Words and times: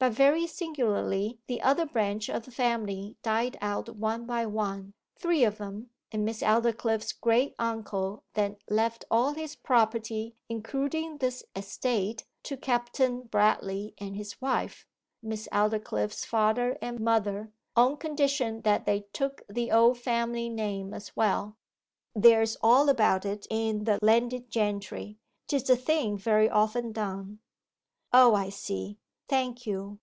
But 0.00 0.12
very 0.12 0.46
singularly 0.46 1.38
the 1.46 1.62
other 1.62 1.86
branch 1.86 2.28
of 2.28 2.44
the 2.44 2.50
family 2.50 3.16
died 3.22 3.56
out 3.62 3.96
one 3.96 4.26
by 4.26 4.44
one 4.44 4.92
three 5.18 5.44
of 5.44 5.56
them, 5.56 5.88
and 6.12 6.26
Miss 6.26 6.42
Aldclyffe's 6.42 7.14
great 7.14 7.54
uncle 7.58 8.22
then 8.34 8.58
left 8.68 9.06
all 9.10 9.32
his 9.32 9.56
property, 9.56 10.36
including 10.46 11.16
this 11.16 11.42
estate, 11.56 12.26
to 12.42 12.58
Captain 12.58 13.22
Bradleigh 13.22 13.92
and 13.96 14.14
his 14.14 14.38
wife 14.42 14.86
Miss 15.22 15.48
Aldclyffe's 15.50 16.26
father 16.26 16.76
and 16.82 17.00
mother 17.00 17.50
on 17.74 17.96
condition 17.96 18.60
that 18.60 18.84
they 18.84 19.06
took 19.14 19.40
the 19.48 19.72
old 19.72 19.96
family 19.96 20.50
name 20.50 20.92
as 20.92 21.16
well. 21.16 21.56
There's 22.14 22.58
all 22.60 22.90
about 22.90 23.24
it 23.24 23.46
in 23.48 23.84
the 23.84 23.98
"Landed 24.02 24.50
Gentry." 24.50 25.16
'Tis 25.46 25.70
a 25.70 25.76
thing 25.76 26.18
very 26.18 26.50
often 26.50 26.92
done.' 26.92 27.38
'O, 28.12 28.34
I 28.34 28.50
see. 28.50 28.98
Thank 29.26 29.64
you. 29.66 30.00